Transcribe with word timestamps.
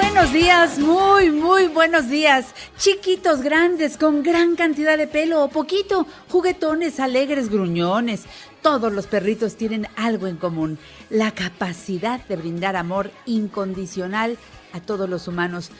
Buenos 0.00 0.32
días, 0.32 0.78
muy, 0.78 1.30
muy 1.30 1.66
buenos 1.66 2.08
días. 2.08 2.54
Chiquitos, 2.76 3.42
grandes, 3.42 3.96
con 3.96 4.22
gran 4.22 4.54
cantidad 4.54 4.96
de 4.96 5.08
pelo 5.08 5.42
o 5.42 5.48
poquito, 5.48 6.06
juguetones, 6.28 7.00
alegres, 7.00 7.48
gruñones. 7.48 8.26
Todos 8.62 8.92
los 8.92 9.08
perritos 9.08 9.56
tienen 9.56 9.88
algo 9.96 10.28
en 10.28 10.36
común, 10.36 10.78
la 11.10 11.32
capacidad 11.32 12.24
de 12.28 12.36
brindar 12.36 12.76
amor 12.76 13.10
incondicional 13.26 14.38
a 14.72 14.80
todos 14.80 15.10
los 15.10 15.26
humanos, 15.26 15.72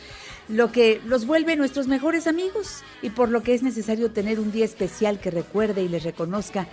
lo 0.48 0.72
que 0.72 1.00
los 1.06 1.24
vuelve 1.24 1.54
nuestros 1.54 1.86
mejores 1.86 2.26
amigos 2.26 2.82
y 3.02 3.10
por 3.10 3.28
lo 3.28 3.44
que 3.44 3.54
es 3.54 3.62
necesario 3.62 4.10
tener 4.10 4.40
un 4.40 4.50
día 4.50 4.64
especial 4.64 5.20
que 5.20 5.30
recuerde 5.30 5.82
y 5.82 5.88
les 5.88 6.02
reconozca 6.02 6.66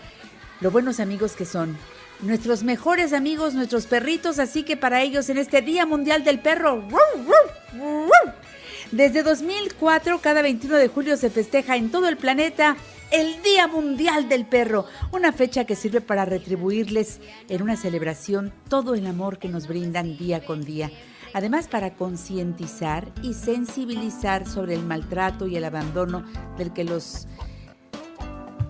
lo 0.61 0.71
buenos 0.71 0.99
amigos 0.99 1.33
que 1.33 1.45
son 1.45 1.77
nuestros 2.21 2.63
mejores 2.63 3.13
amigos, 3.13 3.53
nuestros 3.53 3.85
perritos, 3.85 4.39
así 4.39 4.63
que 4.63 4.77
para 4.77 5.01
ellos 5.01 5.29
en 5.29 5.37
este 5.37 5.61
Día 5.61 5.85
Mundial 5.85 6.23
del 6.23 6.39
Perro, 6.39 6.83
desde 8.91 9.23
2004 9.23 10.21
cada 10.21 10.41
21 10.41 10.77
de 10.77 10.87
julio 10.87 11.17
se 11.17 11.29
festeja 11.29 11.75
en 11.75 11.91
todo 11.91 12.07
el 12.07 12.17
planeta 12.17 12.77
el 13.11 13.41
Día 13.43 13.67
Mundial 13.67 14.29
del 14.29 14.45
Perro, 14.45 14.85
una 15.11 15.31
fecha 15.31 15.65
que 15.65 15.75
sirve 15.75 16.01
para 16.01 16.25
retribuirles 16.25 17.19
en 17.49 17.61
una 17.61 17.77
celebración 17.77 18.51
todo 18.69 18.95
el 18.95 19.05
amor 19.07 19.37
que 19.37 19.47
nos 19.47 19.67
brindan 19.67 20.17
día 20.17 20.45
con 20.45 20.63
día. 20.63 20.91
Además, 21.33 21.67
para 21.67 21.95
concientizar 21.95 23.11
y 23.21 23.33
sensibilizar 23.33 24.47
sobre 24.47 24.73
el 24.73 24.83
maltrato 24.83 25.47
y 25.47 25.57
el 25.57 25.65
abandono 25.65 26.23
del 26.57 26.71
que 26.71 26.85
los 26.85 27.27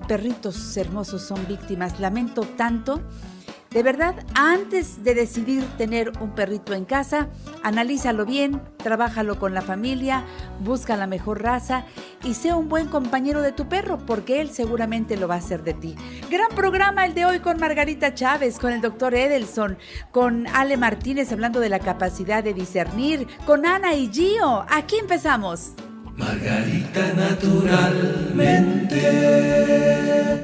perritos 0.07 0.75
hermosos 0.75 1.21
son 1.21 1.47
víctimas. 1.47 1.99
Lamento 1.99 2.41
tanto 2.41 3.01
de 3.75 3.83
verdad, 3.83 4.15
antes 4.35 5.03
de 5.03 5.13
decidir 5.13 5.61
tener 5.77 6.13
un 6.21 6.33
perrito 6.33 6.73
en 6.73 6.85
casa, 6.85 7.27
analízalo 7.61 8.25
bien, 8.25 8.61
trabájalo 8.77 9.37
con 9.37 9.53
la 9.53 9.61
familia, 9.61 10.23
busca 10.61 10.95
la 10.95 11.07
mejor 11.07 11.43
raza 11.43 11.83
y 12.23 12.35
sea 12.35 12.55
un 12.55 12.69
buen 12.69 12.87
compañero 12.87 13.41
de 13.41 13.51
tu 13.51 13.67
perro, 13.67 13.97
porque 14.05 14.39
él 14.39 14.49
seguramente 14.49 15.17
lo 15.17 15.27
va 15.27 15.35
a 15.35 15.39
hacer 15.39 15.61
de 15.63 15.73
ti. 15.73 15.93
Gran 16.31 16.51
programa 16.55 17.05
el 17.05 17.15
de 17.15 17.25
hoy 17.25 17.39
con 17.39 17.59
Margarita 17.59 18.13
Chávez, 18.13 18.59
con 18.59 18.71
el 18.71 18.79
doctor 18.79 19.13
Edelson, 19.13 19.77
con 20.11 20.47
Ale 20.47 20.77
Martínez 20.77 21.33
hablando 21.33 21.59
de 21.59 21.67
la 21.67 21.79
capacidad 21.79 22.45
de 22.45 22.53
discernir, 22.53 23.27
con 23.45 23.65
Ana 23.65 23.93
y 23.93 24.09
Gio. 24.09 24.65
Aquí 24.69 24.99
empezamos. 24.99 25.73
Margarita 26.17 27.13
naturalmente. 27.13 29.01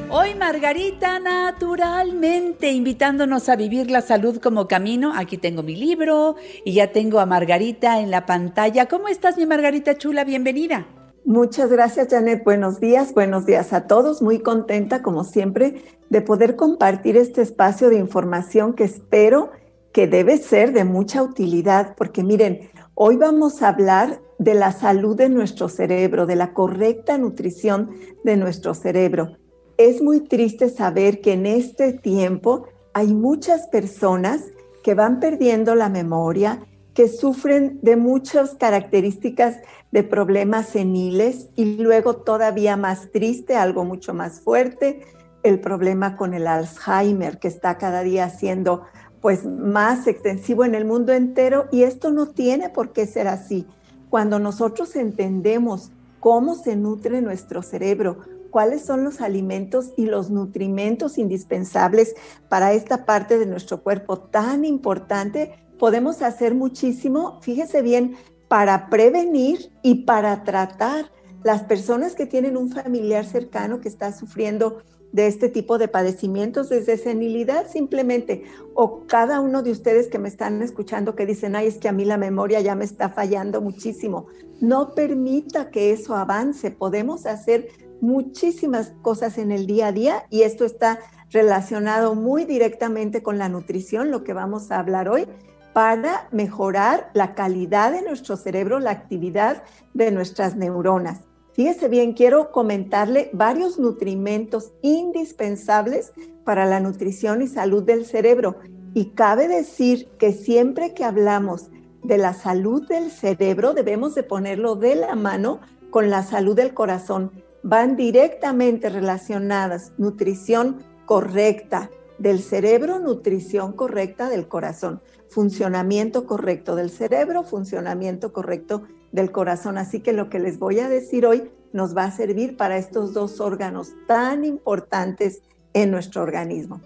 Hoy 0.10 0.36
Margarita 0.36 1.18
naturalmente 1.20 2.72
invitándonos 2.72 3.48
a 3.48 3.56
vivir 3.56 3.90
la 3.90 4.02
salud 4.02 4.42
como 4.42 4.68
camino. 4.68 5.14
Aquí 5.16 5.38
tengo 5.38 5.64
mi 5.64 5.78
libro 5.78 6.36
y 6.66 6.74
ya 6.74 6.92
tengo 6.92 7.22
a 7.22 7.26
Margarita 7.26 8.02
en 8.02 8.12
la 8.12 8.26
pantalla. 8.26 8.88
¿Cómo 8.88 9.08
estás 9.08 9.38
mi 9.38 9.46
Margarita 9.46 9.98
chula? 9.98 10.26
Bienvenida. 10.26 10.88
Muchas 11.24 11.70
gracias 11.70 12.10
Janet. 12.10 12.44
Buenos 12.44 12.82
días, 12.82 13.14
buenos 13.14 13.46
días 13.46 13.72
a 13.72 13.88
todos. 13.88 14.22
Muy 14.22 14.40
contenta 14.40 15.02
como 15.02 15.24
siempre 15.24 15.84
de 16.10 16.22
poder 16.22 16.58
compartir 16.58 17.16
este 17.16 17.42
espacio 17.42 17.90
de 17.90 17.96
información 17.96 18.74
que 18.74 18.84
espero 18.84 19.52
que 19.94 20.08
debe 20.08 20.38
ser 20.38 20.74
de 20.74 20.84
mucha 20.84 21.22
utilidad 21.22 21.96
porque 21.98 22.24
miren, 22.24 22.70
hoy 22.96 23.18
vamos 23.18 23.62
a 23.62 23.70
hablar 23.70 24.22
de 24.40 24.54
la 24.54 24.72
salud 24.72 25.16
de 25.16 25.30
nuestro 25.30 25.70
cerebro, 25.70 26.26
de 26.26 26.36
la 26.36 26.54
correcta 26.54 27.18
nutrición 27.18 27.92
de 28.24 28.38
nuestro 28.38 28.74
cerebro. 28.74 29.38
Es 29.78 30.02
muy 30.02 30.22
triste 30.22 30.70
saber 30.70 31.22
que 31.22 31.34
en 31.34 31.46
este 31.46 31.94
tiempo 31.94 32.68
hay 32.94 33.14
muchas 33.14 33.68
personas 33.68 34.42
que 34.84 34.96
van 34.96 35.20
perdiendo 35.20 35.76
la 35.76 35.90
memoria, 35.90 36.66
que 36.94 37.08
sufren 37.08 37.80
de 37.82 37.96
muchas 37.96 38.56
características 38.56 39.58
de 39.92 40.04
problemas 40.04 40.68
seniles 40.68 41.50
y 41.56 41.78
luego 41.78 42.18
todavía 42.18 42.76
más 42.78 43.12
triste, 43.12 43.56
algo 43.56 43.86
mucho 43.86 44.14
más 44.14 44.42
fuerte, 44.42 45.02
el 45.44 45.60
problema 45.60 46.18
con 46.18 46.34
el 46.34 46.48
Alzheimer 46.48 47.40
que 47.40 47.48
está 47.48 47.78
cada 47.78 48.04
día 48.04 48.30
siendo 48.30 48.84
pues 49.22 49.46
más 49.46 50.08
extensivo 50.08 50.66
en 50.66 50.76
el 50.76 50.86
mundo 50.86 51.14
entero 51.14 51.68
y 51.72 51.84
esto 51.84 52.12
no 52.12 52.28
tiene 52.28 52.70
por 52.70 52.92
qué 52.92 53.06
ser 53.06 53.28
así. 53.28 53.68
Cuando 54.10 54.40
nosotros 54.40 54.96
entendemos 54.96 55.92
cómo 56.20 56.56
se 56.56 56.76
nutre 56.76 57.22
nuestro 57.22 57.62
cerebro, 57.62 58.18
cuáles 58.50 58.84
son 58.84 59.04
los 59.04 59.22
alimentos 59.22 59.94
y 59.96 60.06
los 60.06 60.30
nutrimentos 60.30 61.18
indispensables 61.18 62.16
para 62.50 62.74
esta 62.74 63.06
parte 63.06 63.40
de 63.40 63.46
nuestro 63.46 63.82
cuerpo 63.82 64.20
tan 64.20 64.66
importante, 64.66 65.54
podemos 65.80 66.22
hacer 66.22 66.54
muchísimo, 66.54 67.40
fíjese 67.42 67.82
bien, 67.82 68.16
para 68.48 68.90
prevenir 68.90 69.72
y 69.82 70.04
para 70.04 70.44
tratar 70.44 71.12
las 71.44 71.64
personas 71.64 72.14
que 72.16 72.26
tienen 72.26 72.58
un 72.58 72.70
familiar 72.70 73.26
cercano 73.26 73.80
que 73.80 73.88
está 73.88 74.12
sufriendo 74.12 74.84
de 75.12 75.28
este 75.28 75.50
tipo 75.50 75.78
de 75.78 75.88
padecimientos 75.88 76.70
desde 76.70 76.98
senilidad 76.98 77.70
simplemente, 77.70 78.44
o 78.74 79.06
cada 79.08 79.40
uno 79.40 79.62
de 79.62 79.72
ustedes 79.72 80.08
que 80.08 80.20
me 80.20 80.30
están 80.30 80.62
escuchando 80.62 81.16
que 81.16 81.26
dicen, 81.26 81.56
ay, 81.56 81.68
es 81.68 81.78
que 81.78 81.90
a 81.90 81.92
mí 81.92 82.06
la 82.06 82.18
memoria 82.18 82.62
ya 82.62 82.76
me 82.76 82.86
está 82.86 83.10
fallando 83.10 83.62
muchísimo. 83.62 84.28
No 84.62 84.94
permita 84.94 85.70
que 85.70 85.92
eso 85.92 86.16
avance. 86.16 86.72
Podemos 86.72 87.26
hacer 87.26 87.68
muchísimas 88.00 88.94
cosas 89.02 89.38
en 89.38 89.52
el 89.52 89.68
día 89.68 89.88
a 89.88 89.92
día 89.92 90.24
y 90.30 90.44
esto 90.44 90.66
está 90.66 91.00
relacionado 91.30 92.16
muy 92.16 92.46
directamente 92.46 93.24
con 93.24 93.38
la 93.38 93.50
nutrición, 93.50 94.12
lo 94.12 94.24
que 94.24 94.34
vamos 94.34 94.72
a 94.72 94.80
hablar 94.80 95.10
hoy, 95.10 95.28
para 95.74 96.28
mejorar 96.32 97.10
la 97.14 97.34
calidad 97.34 97.92
de 97.92 98.02
nuestro 98.02 98.36
cerebro, 98.36 98.80
la 98.80 98.92
actividad 98.92 99.64
de 99.94 100.12
nuestras 100.12 100.56
neuronas. 100.56 101.22
Fíjese 101.62 101.90
bien, 101.90 102.14
quiero 102.14 102.52
comentarle 102.52 103.30
varios 103.34 103.78
nutrimentos 103.78 104.74
indispensables 104.82 106.12
para 106.44 106.66
la 106.66 106.80
nutrición 106.80 107.44
y 107.44 107.48
salud 107.48 107.84
del 107.84 108.04
cerebro. 108.08 108.56
Y 108.96 109.12
cabe 109.12 109.48
decir 109.48 110.08
que 110.18 110.34
siempre 110.34 110.96
que 110.96 111.04
hablamos 111.04 111.70
de 112.02 112.18
la 112.18 112.34
salud 112.34 112.88
del 112.88 113.12
cerebro, 113.12 113.76
debemos 113.76 114.16
de 114.16 114.24
ponerlo 114.24 114.76
de 114.76 114.96
la 114.96 115.14
mano 115.14 115.60
con 115.92 116.10
la 116.10 116.24
salud 116.24 116.56
del 116.56 116.74
corazón. 116.74 117.32
Van 117.62 117.96
directamente 117.96 118.90
relacionadas 118.90 119.94
nutrición 120.00 120.84
correcta 121.06 121.92
del 122.18 122.40
cerebro, 122.40 122.98
nutrición 122.98 123.74
correcta 123.74 124.30
del 124.30 124.48
corazón, 124.48 125.00
funcionamiento 125.30 126.26
correcto 126.26 126.76
del 126.76 126.90
cerebro, 126.90 127.44
funcionamiento 127.44 128.34
correcto 128.34 128.82
del 129.12 129.32
corazón. 129.32 129.78
Así 129.78 130.00
que 130.00 130.14
lo 130.14 130.30
que 130.30 130.40
les 130.40 130.60
voy 130.60 130.80
a 130.80 130.90
decir 130.90 131.26
hoy 131.26 131.50
nos 131.74 131.96
va 131.96 132.06
a 132.06 132.12
servir 132.12 132.58
para 132.58 132.78
estos 132.78 133.14
dos 133.14 133.40
órganos 133.40 133.94
tan 134.08 134.44
importantes 134.46 135.42
en 135.74 135.92
nuestro 135.92 136.22
organismo. 136.22 136.82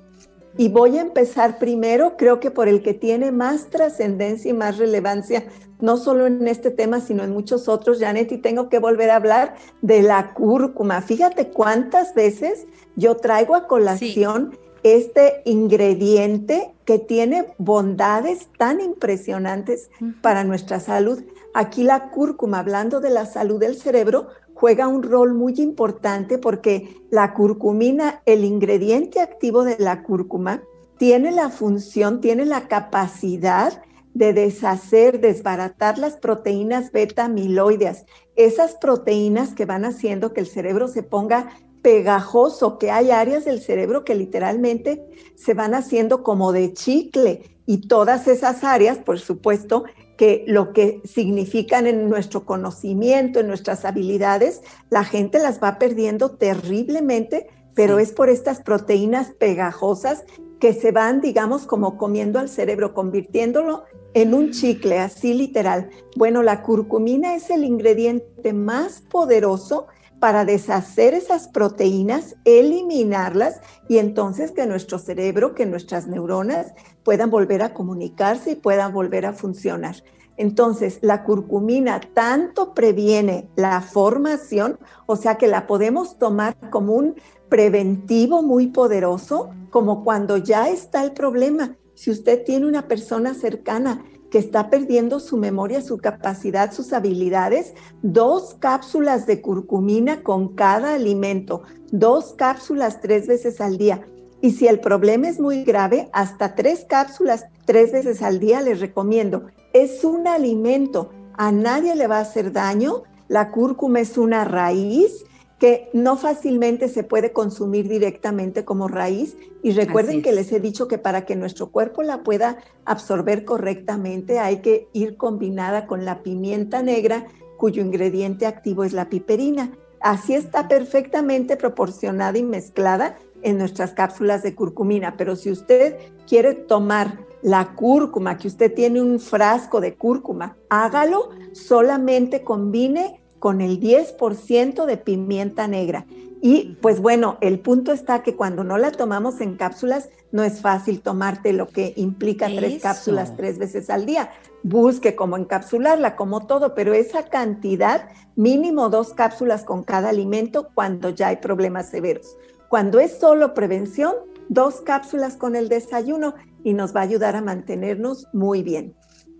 Y 0.57 0.69
voy 0.69 0.97
a 0.97 1.01
empezar 1.01 1.59
primero, 1.59 2.15
creo 2.15 2.39
que 2.39 2.49
por 2.49 2.69
el 2.69 2.81
que 2.81 2.93
tiene 2.93 3.31
más 3.31 3.69
trascendencia 3.69 4.51
y 4.51 4.53
más 4.53 4.77
relevancia, 4.77 5.45
no 5.81 5.97
solo 5.97 6.27
en 6.27 6.47
este 6.47 6.71
tema, 6.71 7.01
sino 7.01 7.23
en 7.23 7.31
muchos 7.31 7.67
otros, 7.67 7.99
Janet, 7.99 8.31
y 8.31 8.37
tengo 8.37 8.69
que 8.69 8.79
volver 8.79 9.09
a 9.09 9.17
hablar 9.17 9.55
de 9.81 10.01
la 10.01 10.33
cúrcuma. 10.33 11.01
Fíjate 11.01 11.49
cuántas 11.49 12.15
veces 12.15 12.67
yo 12.95 13.17
traigo 13.17 13.55
a 13.55 13.67
colación 13.67 14.57
este 14.83 15.41
ingrediente 15.45 16.73
que 16.85 16.99
tiene 16.99 17.47
bondades 17.57 18.47
tan 18.57 18.79
impresionantes 18.79 19.89
para 20.21 20.43
nuestra 20.43 20.79
salud. 20.79 21.23
Aquí 21.57 21.85
la 21.85 22.09
cúrcuma, 22.09 22.59
hablando 22.59 22.99
de 22.99 23.09
la 23.09 23.25
salud 23.25 23.61
del 23.61 23.77
cerebro, 23.77 24.27
juega 24.53 24.89
un 24.89 25.03
rol 25.03 25.33
muy 25.33 25.53
importante 25.61 26.37
porque 26.37 26.97
la 27.09 27.33
curcumina, 27.33 28.21
el 28.25 28.43
ingrediente 28.43 29.21
activo 29.21 29.63
de 29.63 29.77
la 29.79 30.03
cúrcuma, 30.03 30.63
tiene 30.97 31.31
la 31.31 31.49
función, 31.49 32.19
tiene 32.19 32.45
la 32.45 32.67
capacidad 32.67 33.81
de 34.13 34.33
deshacer, 34.33 35.21
desbaratar 35.21 35.97
las 35.97 36.17
proteínas 36.17 36.91
beta 36.91 37.23
amiloideas, 37.23 38.05
esas 38.35 38.75
proteínas 38.75 39.53
que 39.53 39.63
van 39.63 39.85
haciendo 39.85 40.33
que 40.33 40.41
el 40.41 40.47
cerebro 40.47 40.89
se 40.89 41.03
ponga 41.03 41.51
pegajoso, 41.81 42.77
que 42.77 42.91
hay 42.91 43.11
áreas 43.11 43.45
del 43.45 43.61
cerebro 43.61 44.03
que 44.03 44.15
literalmente 44.15 45.05
se 45.35 45.53
van 45.53 45.73
haciendo 45.73 46.21
como 46.21 46.51
de 46.51 46.73
chicle 46.73 47.61
y 47.65 47.87
todas 47.87 48.27
esas 48.27 48.65
áreas, 48.65 48.97
por 48.97 49.19
supuesto, 49.19 49.85
que 50.17 50.43
lo 50.47 50.73
que 50.73 51.01
significan 51.03 51.87
en 51.87 52.09
nuestro 52.09 52.45
conocimiento, 52.45 53.39
en 53.39 53.47
nuestras 53.47 53.85
habilidades, 53.85 54.61
la 54.89 55.03
gente 55.03 55.39
las 55.39 55.61
va 55.61 55.77
perdiendo 55.77 56.31
terriblemente, 56.31 57.47
pero 57.73 57.99
es 57.99 58.11
por 58.11 58.29
estas 58.29 58.61
proteínas 58.61 59.31
pegajosas 59.31 60.23
que 60.59 60.73
se 60.73 60.91
van, 60.91 61.21
digamos, 61.21 61.65
como 61.65 61.97
comiendo 61.97 62.39
al 62.39 62.49
cerebro, 62.49 62.93
convirtiéndolo 62.93 63.83
en 64.13 64.33
un 64.33 64.51
chicle, 64.51 64.99
así 64.99 65.33
literal. 65.33 65.89
Bueno, 66.15 66.41
la 66.41 66.63
curcumina 66.63 67.35
es 67.35 67.49
el 67.49 67.65
ingrediente 67.65 68.53
más 68.53 69.01
poderoso 69.01 69.87
para 70.25 70.43
deshacer 70.43 71.13
esas 71.13 71.47
proteínas, 71.47 72.35
eliminarlas 72.45 73.61
y 73.87 73.99
entonces 73.99 74.49
que 74.49 74.65
nuestro 74.65 74.97
cerebro, 74.97 75.53
que 75.53 75.67
nuestras 75.67 76.07
neuronas 76.07 76.73
puedan 77.03 77.29
volver 77.29 77.61
a 77.61 77.75
comunicarse 77.75 78.53
y 78.53 78.55
puedan 78.55 78.91
volver 78.91 79.27
a 79.27 79.33
funcionar. 79.33 79.97
Entonces, 80.35 80.97
la 81.03 81.23
curcumina 81.23 82.01
tanto 82.15 82.73
previene 82.73 83.51
la 83.55 83.81
formación, 83.81 84.79
o 85.05 85.15
sea 85.15 85.35
que 85.35 85.45
la 85.45 85.67
podemos 85.67 86.17
tomar 86.17 86.55
como 86.71 86.93
un 86.93 87.13
preventivo 87.47 88.41
muy 88.41 88.65
poderoso, 88.65 89.51
como 89.69 90.03
cuando 90.03 90.37
ya 90.37 90.69
está 90.69 91.03
el 91.03 91.11
problema. 91.11 91.75
Si 91.93 92.09
usted 92.09 92.43
tiene 92.43 92.65
una 92.65 92.87
persona 92.87 93.35
cercana 93.35 94.03
que 94.35 94.39
está 94.39 94.69
perdiendo 94.69 95.21
su 95.21 95.37
memoria, 95.37 95.81
su 95.81 95.97
capacidad, 95.97 96.73
sus 96.73 96.91
habilidades, 96.91 97.73
dos 98.01 98.57
cápsulas 98.59 99.25
de 99.27 99.39
curcumina 99.39 100.23
con 100.23 100.55
cada 100.55 100.95
alimento, 100.95 101.61
dos 101.93 102.33
cápsulas 102.33 102.99
tres 102.99 103.27
veces 103.27 103.61
al 103.61 103.77
día. 103.77 104.05
Y 104.41 104.51
si 104.51 104.67
el 104.67 104.81
problema 104.81 105.29
es 105.29 105.39
muy 105.39 105.63
grave, 105.63 106.09
hasta 106.11 106.53
tres 106.53 106.85
cápsulas 106.85 107.45
tres 107.63 107.93
veces 107.93 108.21
al 108.21 108.41
día 108.41 108.59
les 108.59 108.81
recomiendo. 108.81 109.45
Es 109.71 110.03
un 110.03 110.27
alimento, 110.27 111.11
a 111.37 111.53
nadie 111.53 111.95
le 111.95 112.07
va 112.07 112.17
a 112.17 112.23
hacer 112.23 112.51
daño. 112.51 113.03
La 113.29 113.51
cúrcuma 113.51 114.01
es 114.01 114.17
una 114.17 114.43
raíz 114.43 115.23
que 115.59 115.89
no 115.93 116.17
fácilmente 116.17 116.89
se 116.89 117.03
puede 117.03 117.31
consumir 117.31 117.87
directamente 117.87 118.65
como 118.65 118.87
raíz. 118.87 119.37
Y 119.63 119.71
recuerden 119.71 120.21
que 120.21 120.33
les 120.33 120.51
he 120.51 120.59
dicho 120.59 120.87
que 120.87 120.97
para 120.97 121.25
que 121.25 121.35
nuestro 121.35 121.67
cuerpo 121.67 122.03
la 122.03 122.23
pueda 122.23 122.57
absorber 122.83 123.45
correctamente 123.45 124.39
hay 124.39 124.57
que 124.57 124.87
ir 124.93 125.17
combinada 125.17 125.87
con 125.87 126.05
la 126.05 126.23
pimienta 126.23 126.81
negra, 126.81 127.25
cuyo 127.57 127.81
ingrediente 127.81 128.45
activo 128.45 128.83
es 128.83 128.93
la 128.93 129.09
piperina. 129.09 129.71
Así 130.01 130.35
está 130.35 130.67
perfectamente 130.67 131.57
proporcionada 131.57 132.37
y 132.37 132.43
mezclada 132.43 133.17
en 133.41 133.57
nuestras 133.57 133.93
cápsulas 133.93 134.43
de 134.43 134.55
curcumina. 134.55 135.15
Pero 135.17 135.35
si 135.35 135.51
usted 135.51 135.97
quiere 136.27 136.53
tomar 136.53 137.19
la 137.41 137.75
cúrcuma, 137.75 138.37
que 138.37 138.47
usted 138.47 138.73
tiene 138.73 139.01
un 139.01 139.19
frasco 139.19 139.79
de 139.79 139.95
cúrcuma, 139.95 140.57
hágalo, 140.69 141.29
solamente 141.53 142.43
combine 142.43 143.21
con 143.39 143.61
el 143.61 143.79
10% 143.79 144.85
de 144.85 144.97
pimienta 144.97 145.67
negra. 145.67 146.05
Y 146.41 146.77
pues 146.81 147.01
bueno, 147.01 147.37
el 147.41 147.59
punto 147.59 147.91
está 147.91 148.21
que 148.21 148.35
cuando 148.35 148.63
no 148.63 148.77
la 148.77 148.91
tomamos 148.91 149.41
en 149.41 149.55
cápsulas, 149.55 150.09
no 150.31 150.43
es 150.43 150.61
fácil 150.61 151.01
tomarte 151.01 151.53
lo 151.53 151.67
que 151.67 151.93
implica 151.95 152.47
tres 152.47 152.81
cápsulas 152.81 153.35
tres 153.35 153.57
veces 153.57 153.89
al 153.89 154.05
día. 154.05 154.29
Busque 154.61 155.15
cómo 155.15 155.37
encapsularla, 155.37 156.15
como 156.15 156.45
todo, 156.45 156.75
pero 156.75 156.93
esa 156.93 157.23
cantidad, 157.29 158.09
mínimo 158.35 158.89
dos 158.89 159.13
cápsulas 159.13 159.63
con 159.63 159.83
cada 159.83 160.09
alimento 160.09 160.69
cuando 160.75 161.09
ya 161.09 161.29
hay 161.29 161.37
problemas 161.37 161.89
severos. 161.89 162.37
Cuando 162.69 162.99
es 162.99 163.17
solo 163.17 163.53
prevención, 163.53 164.13
dos 164.49 164.81
cápsulas 164.81 165.37
con 165.37 165.55
el 165.55 165.69
desayuno 165.69 166.35
y 166.63 166.73
nos 166.73 166.95
va 166.95 166.99
a 166.99 167.03
ayudar 167.03 167.35
a 167.35 167.41
mantenernos 167.41 168.27
muy 168.33 168.61
bien. 168.61 168.95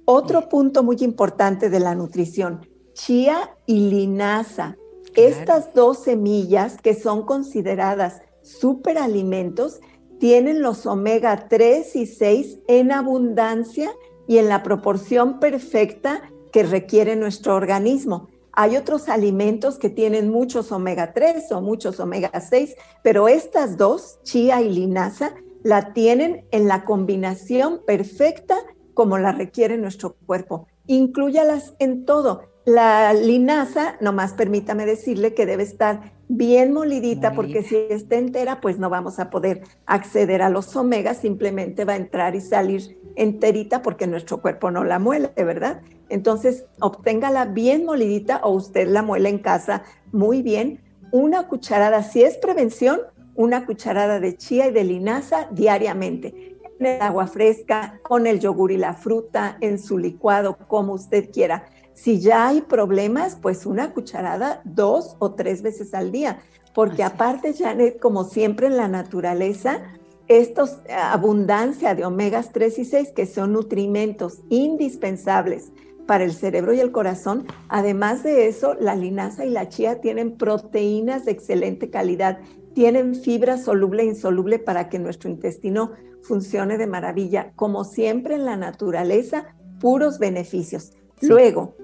Otro 0.06 0.50
punto 0.50 0.84
muy 0.84 0.98
importante 1.02 1.70
de 1.70 1.80
la 1.80 1.96
nutrición, 1.96 2.68
chía 2.96 3.56
y 3.68 3.92
linaza. 3.92 4.78
Estas 5.16 5.74
dos 5.74 6.00
semillas 6.00 6.78
que 6.82 6.96
son 6.96 7.26
consideradas 7.26 8.22
superalimentos 8.42 9.80
tienen 10.20 10.62
los 10.62 10.86
omega 10.86 11.48
3 11.48 11.96
y 11.96 12.06
6 12.08 12.60
en 12.68 12.92
abundancia 12.92 13.92
y 14.28 14.38
en 14.38 14.50
la 14.50 14.64
proporción 14.64 15.40
perfecta 15.40 16.22
que 16.52 16.64
requiere 16.64 17.16
nuestro 17.16 17.56
organismo. 17.56 18.30
Hay 18.54 18.78
otros 18.78 19.10
alimentos 19.10 19.78
que 19.78 19.90
tienen 19.90 20.32
muchos 20.32 20.72
omega 20.72 21.14
3 21.14 21.52
o 21.52 21.62
muchos 21.62 22.00
omega 22.00 22.40
6, 22.40 22.76
pero 23.04 23.28
estas 23.28 23.78
dos, 23.78 24.20
chía 24.24 24.62
y 24.62 24.70
linaza, 24.70 25.36
la 25.64 25.94
tienen 25.94 26.46
en 26.52 26.68
la 26.68 26.86
combinación 26.86 27.82
perfecta 27.86 28.56
como 28.94 29.18
la 29.18 29.34
requiere 29.34 29.78
nuestro 29.78 30.16
cuerpo. 30.26 30.68
Inclúyalas 30.88 31.76
en 31.80 32.06
todo. 32.06 32.55
La 32.66 33.14
linaza, 33.14 33.96
nomás 34.02 34.34
permítame 34.34 34.88
decirle 34.88 35.36
que 35.36 35.46
debe 35.46 35.62
estar 35.62 36.14
bien 36.28 36.74
molidita 36.74 37.34
porque 37.34 37.62
si 37.62 37.76
está 37.92 38.16
entera, 38.16 38.60
pues 38.60 38.80
no 38.80 38.90
vamos 38.90 39.20
a 39.20 39.30
poder 39.30 39.62
acceder 39.86 40.42
a 40.42 40.50
los 40.50 40.76
omegas, 40.76 41.18
simplemente 41.18 41.86
va 41.86 41.94
a 41.94 41.98
entrar 41.98 42.36
y 42.36 42.42
salir 42.42 42.98
enterita 43.16 43.84
porque 43.84 44.08
nuestro 44.08 44.42
cuerpo 44.42 44.72
no 44.72 44.84
la 44.84 44.98
muele, 44.98 45.32
¿verdad? 45.36 45.82
Entonces, 46.10 46.66
obténgala 46.80 47.46
bien 47.46 47.86
molidita 47.86 48.42
o 48.44 48.50
usted 48.50 48.88
la 48.88 49.04
muele 49.04 49.30
en 49.30 49.40
casa 49.40 49.84
muy 50.12 50.42
bien. 50.42 50.82
Una 51.12 51.48
cucharada, 51.48 52.02
si 52.02 52.24
es 52.24 52.38
prevención, 52.38 53.00
una 53.36 53.68
cucharada 53.68 54.20
de 54.20 54.38
chía 54.38 54.68
y 54.68 54.72
de 54.72 54.84
linaza 54.84 55.50
diariamente. 55.52 56.58
En 56.80 56.86
el 56.88 57.02
agua 57.02 57.28
fresca, 57.28 58.00
con 58.02 58.26
el 58.26 58.40
yogur 58.40 58.72
y 58.72 58.78
la 58.78 58.96
fruta, 58.96 59.58
en 59.62 59.78
su 59.80 60.00
licuado, 60.00 60.58
como 60.68 60.94
usted 60.94 61.30
quiera. 61.32 61.66
Si 61.96 62.20
ya 62.20 62.48
hay 62.48 62.62
problemas, 62.62 63.38
pues 63.42 63.66
una 63.66 63.94
cucharada 63.94 64.62
dos 64.64 65.16
o 65.20 65.34
tres 65.34 65.64
veces 65.64 65.94
al 65.94 66.12
día, 66.12 66.40
porque 66.76 67.04
aparte, 67.04 67.54
Janet, 67.54 68.00
como 68.00 68.26
siempre 68.26 68.68
en 68.68 68.78
la 68.78 68.90
naturaleza, 68.90 69.82
estos 70.28 70.80
eh, 70.88 70.94
abundancia 70.94 71.96
de 71.96 72.06
omegas 72.06 72.52
3 72.52 72.80
y 72.80 72.86
6, 72.86 73.12
que 73.16 73.26
son 73.26 73.54
nutrimentos 73.54 74.42
indispensables 74.50 75.72
para 76.06 76.24
el 76.24 76.34
cerebro 76.34 76.74
y 76.74 76.82
el 76.82 76.92
corazón. 76.92 77.48
Además 77.70 78.24
de 78.24 78.48
eso, 78.48 78.76
la 78.76 78.96
linaza 78.96 79.46
y 79.46 79.50
la 79.50 79.70
chía 79.70 80.02
tienen 80.02 80.38
proteínas 80.38 81.26
de 81.26 81.32
excelente 81.32 81.90
calidad, 81.90 82.40
tienen 82.74 83.16
fibra 83.16 83.58
soluble 83.58 84.04
e 84.04 84.08
insoluble 84.08 84.60
para 84.60 84.90
que 84.90 85.00
nuestro 85.00 85.30
intestino 85.30 85.92
funcione 86.22 86.78
de 86.78 86.88
maravilla. 86.88 87.54
Como 87.56 87.86
siempre 87.86 88.36
en 88.36 88.46
la 88.46 88.58
naturaleza, 88.58 89.56
puros 89.80 90.20
beneficios. 90.20 90.92
Luego, 91.22 91.76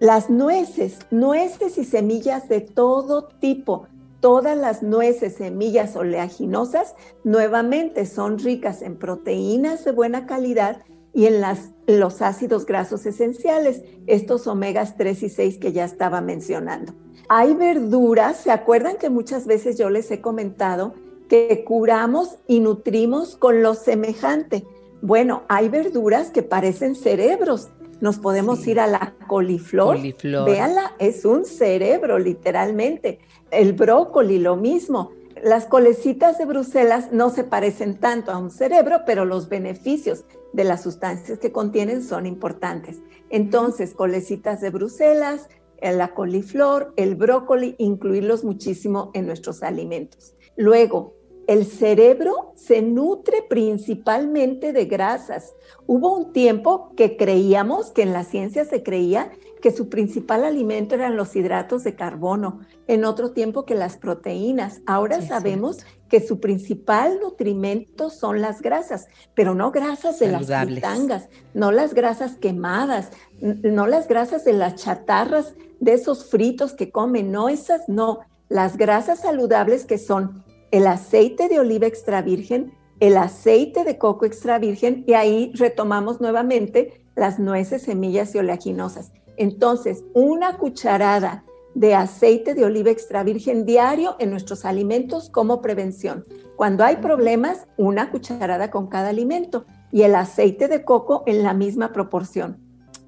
las 0.00 0.30
nueces, 0.30 0.98
nueces 1.10 1.78
y 1.78 1.84
semillas 1.84 2.48
de 2.48 2.60
todo 2.60 3.28
tipo, 3.40 3.86
todas 4.20 4.56
las 4.56 4.82
nueces, 4.82 5.34
semillas 5.34 5.96
oleaginosas, 5.96 6.94
nuevamente 7.24 8.06
son 8.06 8.38
ricas 8.38 8.82
en 8.82 8.96
proteínas 8.96 9.84
de 9.84 9.92
buena 9.92 10.26
calidad 10.26 10.78
y 11.12 11.26
en 11.26 11.42
los 11.86 12.22
ácidos 12.22 12.66
grasos 12.66 13.04
esenciales, 13.04 13.82
estos 14.06 14.46
omegas 14.46 14.96
3 14.96 15.22
y 15.24 15.28
6 15.28 15.58
que 15.58 15.72
ya 15.72 15.84
estaba 15.84 16.20
mencionando. 16.20 16.94
Hay 17.28 17.54
verduras, 17.54 18.38
¿se 18.38 18.50
acuerdan 18.50 18.96
que 18.96 19.10
muchas 19.10 19.46
veces 19.46 19.76
yo 19.76 19.90
les 19.90 20.10
he 20.10 20.20
comentado 20.20 20.94
que 21.28 21.64
curamos 21.64 22.38
y 22.46 22.60
nutrimos 22.60 23.36
con 23.36 23.62
lo 23.62 23.74
semejante? 23.74 24.64
Bueno, 25.02 25.42
hay 25.48 25.68
verduras 25.68 26.30
que 26.30 26.42
parecen 26.42 26.94
cerebros 26.94 27.70
nos 28.00 28.18
podemos 28.18 28.66
ir 28.66 28.80
a 28.80 28.86
la 28.86 29.14
coliflor. 29.26 29.96
coliflor. 29.96 30.48
Véanla, 30.48 30.94
es 30.98 31.24
un 31.24 31.44
cerebro 31.44 32.18
literalmente. 32.18 33.20
El 33.50 33.72
brócoli, 33.72 34.38
lo 34.38 34.56
mismo. 34.56 35.12
Las 35.42 35.66
colecitas 35.66 36.38
de 36.38 36.44
Bruselas 36.44 37.12
no 37.12 37.30
se 37.30 37.44
parecen 37.44 37.98
tanto 37.98 38.30
a 38.30 38.38
un 38.38 38.50
cerebro, 38.50 39.02
pero 39.06 39.24
los 39.24 39.48
beneficios 39.48 40.24
de 40.52 40.64
las 40.64 40.82
sustancias 40.82 41.38
que 41.38 41.52
contienen 41.52 42.02
son 42.02 42.26
importantes. 42.26 42.98
Entonces, 43.30 43.94
colecitas 43.94 44.60
de 44.60 44.70
Bruselas, 44.70 45.48
la 45.80 46.14
coliflor, 46.14 46.92
el 46.96 47.14
brócoli, 47.14 47.74
incluirlos 47.78 48.44
muchísimo 48.44 49.10
en 49.14 49.26
nuestros 49.26 49.62
alimentos. 49.62 50.34
Luego, 50.56 51.14
el 51.50 51.66
cerebro 51.66 52.52
se 52.54 52.80
nutre 52.80 53.42
principalmente 53.42 54.72
de 54.72 54.84
grasas. 54.84 55.52
Hubo 55.84 56.16
un 56.16 56.32
tiempo 56.32 56.92
que 56.96 57.16
creíamos, 57.16 57.90
que 57.90 58.02
en 58.02 58.12
la 58.12 58.22
ciencia 58.22 58.64
se 58.64 58.84
creía 58.84 59.32
que 59.60 59.72
su 59.72 59.88
principal 59.88 60.44
alimento 60.44 60.94
eran 60.94 61.16
los 61.16 61.34
hidratos 61.34 61.82
de 61.82 61.96
carbono, 61.96 62.60
en 62.86 63.04
otro 63.04 63.32
tiempo 63.32 63.64
que 63.64 63.74
las 63.74 63.96
proteínas. 63.96 64.80
Ahora 64.86 65.22
sabemos 65.22 65.78
que 66.08 66.24
su 66.24 66.38
principal 66.38 67.18
nutrimento 67.20 68.10
son 68.10 68.40
las 68.40 68.62
grasas, 68.62 69.08
pero 69.34 69.52
no 69.52 69.72
grasas 69.72 70.20
de 70.20 70.30
las 70.30 70.46
fritangas, 70.46 71.30
no 71.52 71.72
las 71.72 71.94
grasas 71.94 72.36
quemadas, 72.36 73.10
no 73.40 73.88
las 73.88 74.06
grasas 74.06 74.44
de 74.44 74.52
las 74.52 74.76
chatarras 74.76 75.54
de 75.80 75.94
esos 75.94 76.30
fritos 76.30 76.74
que 76.74 76.92
comen, 76.92 77.32
no 77.32 77.48
esas, 77.48 77.88
no, 77.88 78.20
las 78.48 78.76
grasas 78.76 79.18
saludables 79.18 79.84
que 79.84 79.98
son 79.98 80.44
el 80.70 80.86
aceite 80.86 81.48
de 81.48 81.58
oliva 81.58 81.86
extra 81.86 82.22
virgen, 82.22 82.72
el 83.00 83.16
aceite 83.16 83.84
de 83.84 83.98
coco 83.98 84.26
extra 84.26 84.58
virgen 84.58 85.04
y 85.06 85.14
ahí 85.14 85.52
retomamos 85.54 86.20
nuevamente 86.20 87.02
las 87.16 87.38
nueces, 87.38 87.82
semillas 87.82 88.34
y 88.34 88.38
oleaginosas. 88.38 89.12
Entonces, 89.36 90.04
una 90.14 90.58
cucharada 90.58 91.44
de 91.74 91.94
aceite 91.94 92.54
de 92.54 92.64
oliva 92.64 92.90
extra 92.90 93.22
virgen 93.22 93.64
diario 93.64 94.16
en 94.18 94.30
nuestros 94.30 94.64
alimentos 94.64 95.30
como 95.30 95.62
prevención. 95.62 96.24
Cuando 96.56 96.84
hay 96.84 96.96
problemas, 96.96 97.66
una 97.76 98.10
cucharada 98.10 98.70
con 98.70 98.88
cada 98.88 99.08
alimento 99.08 99.64
y 99.92 100.02
el 100.02 100.14
aceite 100.14 100.68
de 100.68 100.84
coco 100.84 101.22
en 101.26 101.42
la 101.42 101.54
misma 101.54 101.92
proporción. 101.92 102.58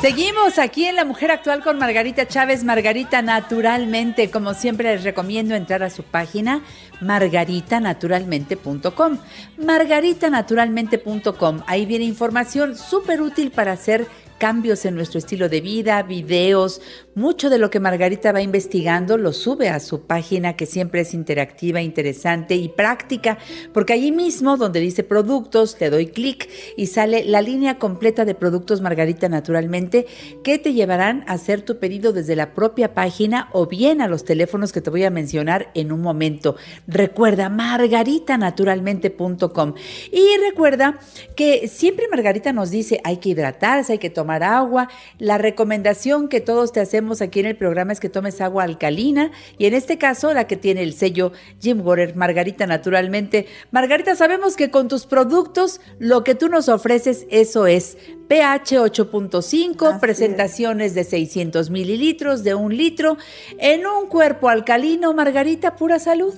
Seguimos 0.05 0.59
aquí 0.59 0.85
en 0.85 0.97
La 0.97 1.03
Mujer 1.03 1.31
Actual 1.31 1.63
con 1.63 1.79
Margarita 1.79 2.27
Chávez, 2.27 2.63
Margarita 2.63 3.23
Naturalmente. 3.23 4.29
Como 4.29 4.53
siempre 4.53 4.93
les 4.93 5.03
recomiendo 5.03 5.55
entrar 5.55 5.81
a 5.81 5.89
su 5.89 6.03
página 6.03 6.61
margaritanaturalmente.com. 7.01 9.17
Margaritanaturalmente.com. 9.57 11.63
Ahí 11.65 11.87
viene 11.87 12.05
información 12.05 12.77
súper 12.77 13.19
útil 13.19 13.49
para 13.49 13.71
hacer 13.71 14.05
cambios 14.37 14.85
en 14.85 14.93
nuestro 14.93 15.17
estilo 15.17 15.49
de 15.49 15.61
vida, 15.61 16.03
videos, 16.03 16.83
mucho 17.15 17.49
de 17.49 17.57
lo 17.57 17.69
que 17.69 17.79
Margarita 17.79 18.33
va 18.33 18.41
investigando 18.41 19.17
lo 19.17 19.31
sube 19.31 19.69
a 19.69 19.79
su 19.79 20.01
página 20.01 20.57
que 20.57 20.65
siempre 20.65 20.99
es 21.01 21.13
interactiva, 21.13 21.81
interesante 21.81 22.55
y 22.55 22.67
práctica, 22.67 23.37
porque 23.73 23.93
allí 23.93 24.11
mismo 24.11 24.57
donde 24.57 24.81
dice 24.81 25.03
productos, 25.03 25.77
te 25.77 25.89
doy 25.89 26.07
clic 26.07 26.49
y 26.75 26.87
sale 26.87 27.23
la 27.23 27.41
línea 27.41 27.79
completa 27.79 28.25
de 28.25 28.35
productos 28.35 28.81
Margarita 28.81 29.29
naturalmente 29.29 30.07
que 30.43 30.59
te 30.59 30.73
llevarán 30.73 31.23
a 31.27 31.33
hacer 31.33 31.61
tu 31.61 31.79
pedido 31.79 32.11
desde 32.11 32.35
la 32.35 32.53
propia 32.53 32.93
página 32.93 33.47
o 33.53 33.65
bien 33.65 34.01
a 34.01 34.09
los 34.09 34.25
teléfonos 34.25 34.73
que 34.73 34.81
te 34.81 34.89
voy 34.89 35.05
a 35.05 35.09
mencionar 35.09 35.71
en 35.73 35.93
un 35.93 36.01
momento. 36.01 36.57
Recuerda 36.85 37.47
margaritanaturalmente.com 37.47 39.73
y 40.11 40.27
recuerda 40.49 40.99
que 41.37 41.69
siempre 41.69 42.09
Margarita 42.09 42.51
nos 42.51 42.71
dice 42.71 42.99
hay 43.05 43.15
que 43.17 43.29
hidratarse, 43.29 43.93
hay 43.93 43.99
que 43.99 44.09
tomar 44.09 44.43
agua. 44.43 44.89
La 45.17 45.37
recomendación 45.37 46.27
que 46.27 46.41
todos 46.41 46.73
te 46.73 46.81
hacemos 46.81 47.04
aquí 47.21 47.39
en 47.39 47.45
el 47.45 47.57
programa 47.57 47.93
es 47.93 47.99
que 47.99 48.09
tomes 48.09 48.41
agua 48.41 48.63
alcalina 48.63 49.31
y 49.57 49.65
en 49.65 49.73
este 49.73 49.97
caso 49.97 50.33
la 50.33 50.47
que 50.47 50.57
tiene 50.57 50.83
el 50.83 50.93
sello 50.93 51.31
Jim 51.61 51.81
Water, 51.85 52.15
Margarita 52.15 52.65
naturalmente. 52.67 53.45
Margarita, 53.71 54.15
sabemos 54.15 54.55
que 54.55 54.71
con 54.71 54.87
tus 54.87 55.05
productos 55.05 55.81
lo 55.99 56.23
que 56.23 56.35
tú 56.35 56.49
nos 56.49 56.69
ofreces, 56.69 57.25
eso 57.29 57.67
es 57.67 57.97
pH 58.27 58.79
8.5, 58.79 59.87
Así 59.87 59.99
presentaciones 59.99 60.95
de 60.95 61.03
600 61.03 61.69
mililitros, 61.69 62.43
de 62.43 62.55
un 62.55 62.75
litro, 62.75 63.17
en 63.59 63.85
un 63.85 64.07
cuerpo 64.07 64.49
alcalino, 64.49 65.13
Margarita, 65.13 65.75
pura 65.75 65.99
salud. 65.99 66.33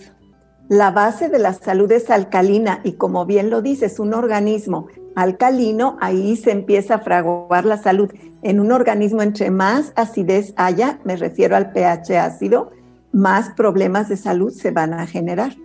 La 0.69 0.91
base 0.91 1.29
de 1.29 1.39
la 1.39 1.53
salud 1.53 1.89
es 1.93 2.09
alcalina 2.09 2.81
y 2.83 2.93
como 2.93 3.25
bien 3.25 3.49
lo 3.49 3.61
dices, 3.61 3.99
un 3.99 4.13
organismo 4.13 4.87
alcalino, 5.17 5.97
ahí 5.99 6.35
se 6.37 6.51
empieza 6.51 6.95
a 6.95 6.99
fraguar 6.99 7.65
la 7.65 7.77
salud. 7.77 8.11
En 8.43 8.59
un 8.59 8.71
organismo 8.71 9.23
entre 9.23 9.49
más 9.49 9.91
acidez 9.95 10.53
haya, 10.57 10.99
me 11.05 11.15
refiero 11.15 11.55
al 11.55 11.71
pH 11.71 12.19
ácido, 12.19 12.71
más 13.11 13.49
problemas 13.55 14.09
de 14.09 14.17
salud 14.17 14.51
se 14.53 14.69
van 14.69 14.93
a 14.93 15.07
generar. 15.07 15.55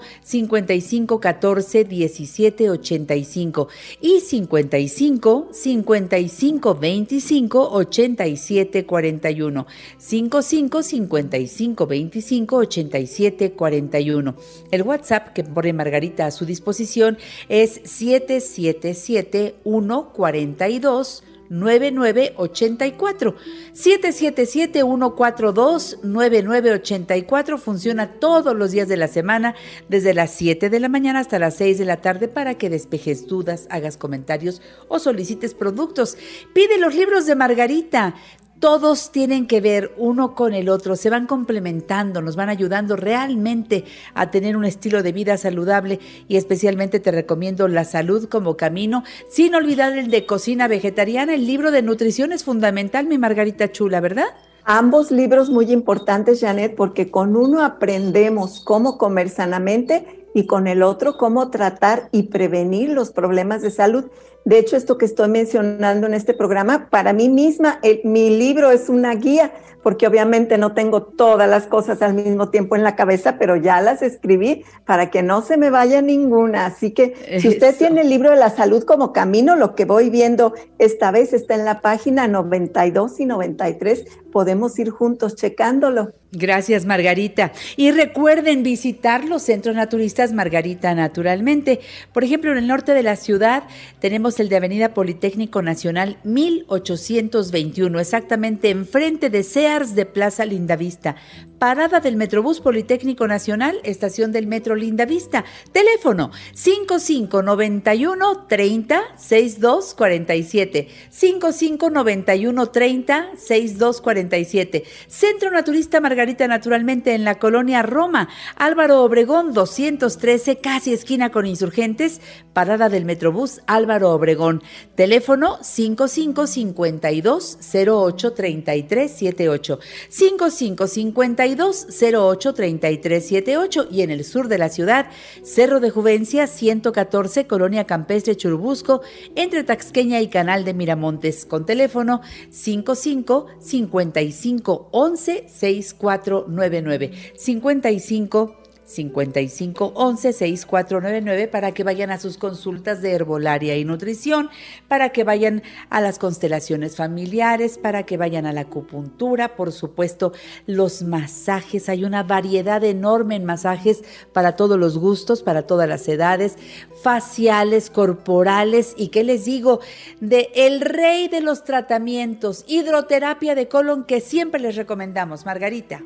55 1.98 1.98
14 1.98 2.18
17 2.18 2.70
85 2.70 3.68
y 4.02 4.20
55 4.20 5.50
55 5.52 6.76
25 6.76 7.70
87 7.72 8.86
41. 8.86 9.68
55 9.98 10.84
55 10.84 11.88
25 11.88 12.56
87 12.58 13.52
41. 13.54 14.36
El 14.72 14.84
WhatsApp 14.84 15.34
que 15.34 15.44
pone 15.44 15.74
Margarita 15.74 16.26
a 16.28 16.32
su 16.32 16.46
disposición 16.46 17.18
es 17.50 17.82
777 17.84 19.56
142 19.64 21.24
9984 21.50 23.36
777 23.74 24.80
142 24.84 26.00
9984 26.04 27.58
funciona 27.58 28.14
todos 28.20 28.56
los 28.56 28.72
días 28.72 28.88
de 28.88 28.98
la 28.98 29.08
semana 29.08 29.56
desde 29.90 30.14
las 30.14 30.32
7 30.32 30.70
de 30.70 30.80
la 30.80 30.90
mañana 30.90 31.20
hasta 31.20 31.40
las 31.40 31.56
6 31.56 31.78
de 31.78 31.86
la 31.86 32.02
tarde 32.02 32.28
para 32.28 32.56
que 32.56 32.70
despejes 32.70 33.28
dudas, 33.28 33.68
hagas 33.70 33.98
comentarios 33.98 34.62
o 34.88 35.00
solicites 35.00 35.54
productos. 35.54 36.18
Pide 36.54 36.78
los 36.78 36.96
libros 36.96 37.26
de 37.26 37.36
Margarita. 37.36 38.16
Todos 38.60 39.12
tienen 39.12 39.46
que 39.46 39.62
ver 39.62 39.94
uno 39.98 40.34
con 40.34 40.56
el 40.56 40.70
otro, 40.70 40.96
se 40.96 41.12
van 41.12 41.28
complementando, 41.28 42.24
nos 42.24 42.36
van 42.36 42.50
ayudando 42.50 42.96
realmente 42.96 43.86
a 44.16 44.32
tener 44.32 44.58
un 44.58 44.66
estilo 44.66 45.04
de 45.04 45.12
vida 45.12 45.38
saludable 45.38 46.00
y 46.28 46.38
especialmente 46.38 47.00
te 47.00 47.12
recomiendo 47.12 47.68
La 47.68 47.84
salud 47.84 48.28
como 48.28 48.58
camino, 48.58 49.04
sin 49.30 49.54
olvidar 49.54 49.96
el 49.96 50.10
de 50.10 50.26
cocina 50.26 50.68
vegetariana, 50.68 51.36
el 51.36 51.46
libro 51.46 51.70
de 51.70 51.84
nutrición 51.84 52.32
es 52.32 52.44
fundamental, 52.44 53.06
mi 53.06 53.20
Margarita 53.20 53.72
Chula, 53.72 54.00
¿verdad? 54.00 54.26
Ambos 54.64 55.12
libros 55.12 55.52
muy 55.52 55.72
importantes, 55.72 56.42
Janet, 56.42 56.76
porque 56.76 57.12
con 57.12 57.36
uno 57.36 57.64
aprendemos 57.64 58.60
cómo 58.62 58.98
comer 58.98 59.30
sanamente 59.30 60.28
y 60.34 60.46
con 60.46 60.68
el 60.68 60.84
otro 60.84 61.18
cómo 61.18 61.50
tratar 61.50 62.10
y 62.12 62.24
prevenir 62.24 62.90
los 62.90 63.12
problemas 63.12 63.62
de 63.62 63.72
salud. 63.72 64.06
De 64.48 64.60
hecho, 64.60 64.78
esto 64.78 64.98
que 64.98 65.04
estoy 65.04 65.28
mencionando 65.28 66.08
en 66.08 66.14
este 66.14 66.34
programa, 66.34 66.88
para 66.90 67.12
mí 67.12 67.28
misma, 67.28 67.80
el- 67.84 68.00
mi 68.06 68.30
libro 68.30 68.72
es 68.72 68.88
una 68.88 69.14
guía, 69.14 69.52
porque 69.84 70.08
obviamente 70.08 70.58
no 70.58 70.74
tengo 70.74 71.04
todas 71.04 71.50
las 71.50 71.68
cosas 71.68 72.02
al 72.02 72.14
mismo 72.14 72.50
tiempo 72.50 72.78
en 72.78 72.84
la 72.84 72.96
cabeza, 72.96 73.38
pero 73.38 73.58
ya 73.58 73.82
las 73.82 74.02
escribí 74.02 74.64
para 74.86 75.10
que 75.12 75.22
no 75.22 75.42
se 75.42 75.58
me 75.58 75.70
vaya 75.70 76.02
ninguna. 76.02 76.66
Así 76.66 76.92
que 76.92 77.14
si 77.42 77.50
usted 77.50 77.76
tiene 77.78 78.02
el 78.02 78.10
libro 78.10 78.32
de 78.32 78.38
la 78.38 78.50
salud 78.50 78.84
como 78.86 79.12
camino, 79.12 79.58
lo 79.58 79.76
que 79.76 79.84
voy 79.84 80.10
viendo 80.10 80.54
esta 80.80 81.12
vez 81.12 81.34
está 81.34 81.54
en 81.56 81.66
la 81.66 81.82
página 81.82 82.28
92 82.30 83.20
y 83.20 83.26
93, 83.26 84.06
podemos 84.32 84.78
ir 84.80 84.90
juntos 84.92 85.36
checándolo. 85.36 86.14
Gracias, 86.34 86.86
Margarita. 86.86 87.54
Y 87.78 87.92
recuerden 87.92 88.62
visitar 88.62 89.24
los 89.24 89.42
centros 89.44 89.76
naturistas 89.76 90.34
Margarita 90.34 90.94
naturalmente. 90.94 91.80
Por 92.14 92.26
ejemplo, 92.26 92.52
en 92.52 92.58
el 92.58 92.68
norte 92.68 92.94
de 92.94 93.02
la 93.02 93.16
ciudad 93.16 93.64
tenemos 94.00 94.37
el 94.40 94.50
de 94.50 94.58
Avenida 94.58 94.94
Politécnico 94.94 95.62
Nacional 95.62 96.18
1821, 96.24 98.00
exactamente 98.00 98.70
enfrente 98.70 99.30
de 99.30 99.44
Sears 99.44 99.96
de 99.96 100.06
Plaza 100.06 100.46
Lindavista. 100.46 101.16
Parada 101.60 102.00
del 102.00 102.16
Metrobús 102.16 102.62
Politécnico 102.62 103.28
Nacional, 103.28 103.80
estación 103.84 104.32
del 104.32 104.48
Metro 104.48 104.76
Linda 104.76 105.06
Vista. 105.06 105.46
Teléfono 105.72 106.32
5591 106.54 108.46
30 108.48 109.02
6247. 109.18 110.88
5591 111.10 112.70
30 112.70 113.30
6247. 113.36 114.84
Centro 115.08 115.52
Naturista 115.52 116.00
Margarita 116.02 116.48
Naturalmente 116.48 117.14
en 117.14 117.24
la 117.24 117.40
colonia 117.40 117.82
Roma. 117.82 118.30
Álvaro 118.56 119.04
Obregón 119.04 119.54
213, 119.54 120.58
casi 120.58 120.94
esquina 120.94 121.32
con 121.32 121.46
insurgentes. 121.46 122.22
Parada 122.54 122.90
del 122.90 123.06
Metrobús 123.06 123.62
Álvaro 123.68 124.12
Obregón. 124.12 124.64
Teléfono 124.96 125.58
5552 125.62 127.60
08 127.88 128.34
33 128.34 129.12
78. 129.12 129.80
5552 130.10 131.47
08 131.56 132.54
33 132.54 133.24
78 133.24 133.88
y 133.92 134.02
en 134.02 134.12
el 134.12 134.24
sur 134.24 134.48
de 134.48 134.58
la 134.58 134.70
ciudad, 134.70 135.08
Cerro 135.44 135.80
de 135.80 135.90
Juvencia 135.90 136.48
114, 136.48 137.48
Colonia 137.48 137.86
Campestre 137.86 138.36
Churubusco, 138.36 139.02
entre 139.36 139.64
Taxqueña 139.64 140.22
y 140.22 140.28
Canal 140.28 140.66
de 140.66 140.74
Miramontes, 140.74 141.46
con 141.46 141.66
teléfono 141.66 142.22
55 142.50 143.48
55 143.60 144.90
11 144.92 145.46
6499 145.48 147.12
55 147.36 148.67
55 148.88 149.92
11 149.96 150.34
6499 150.34 151.48
para 151.50 151.74
que 151.74 151.84
vayan 151.84 152.10
a 152.10 152.20
sus 152.20 152.38
consultas 152.38 153.02
de 153.02 153.12
herbolaria 153.12 153.76
y 153.76 153.84
nutrición, 153.84 154.50
para 154.88 155.10
que 155.10 155.24
vayan 155.24 155.62
a 155.90 156.00
las 156.00 156.20
constelaciones 156.20 156.96
familiares, 156.96 157.78
para 157.78 158.04
que 158.04 158.18
vayan 158.18 158.46
a 158.46 158.54
la 158.54 158.62
acupuntura, 158.62 159.56
por 159.56 159.74
supuesto, 159.74 160.32
los 160.66 161.04
masajes. 161.04 161.90
Hay 161.90 162.06
una 162.06 162.24
variedad 162.24 162.84
enorme 162.84 163.36
en 163.36 163.46
masajes 163.46 164.04
para 164.32 164.56
todos 164.56 164.80
los 164.80 164.98
gustos, 164.98 165.44
para 165.44 165.64
todas 165.64 165.90
las 165.90 166.08
edades, 166.08 166.56
faciales, 167.04 167.90
corporales 167.90 168.94
y 168.98 169.10
qué 169.10 169.26
les 169.26 169.46
digo, 169.46 169.82
de 170.22 170.50
el 170.56 170.80
rey 170.80 171.28
de 171.28 171.42
los 171.42 171.66
tratamientos, 171.66 172.64
hidroterapia 172.68 173.54
de 173.54 173.68
colon 173.68 174.06
que 174.06 174.22
siempre 174.22 174.62
les 174.62 174.78
recomendamos, 174.78 175.46
Margarita. 175.46 176.02